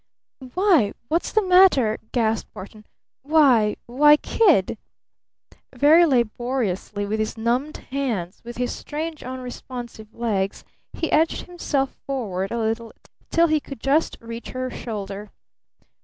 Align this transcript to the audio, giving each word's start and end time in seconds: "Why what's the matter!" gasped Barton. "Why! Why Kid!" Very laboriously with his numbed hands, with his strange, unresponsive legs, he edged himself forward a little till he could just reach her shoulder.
"Why 0.55 0.95
what's 1.09 1.31
the 1.31 1.43
matter!" 1.43 1.99
gasped 2.11 2.51
Barton. 2.55 2.87
"Why! 3.21 3.75
Why 3.85 4.17
Kid!" 4.17 4.79
Very 5.75 6.07
laboriously 6.07 7.05
with 7.05 7.19
his 7.19 7.37
numbed 7.37 7.77
hands, 7.77 8.41
with 8.43 8.57
his 8.57 8.73
strange, 8.73 9.21
unresponsive 9.21 10.11
legs, 10.15 10.63
he 10.91 11.11
edged 11.11 11.43
himself 11.43 11.91
forward 12.07 12.49
a 12.51 12.57
little 12.57 12.93
till 13.29 13.45
he 13.45 13.59
could 13.59 13.79
just 13.79 14.17
reach 14.19 14.49
her 14.49 14.71
shoulder. 14.71 15.29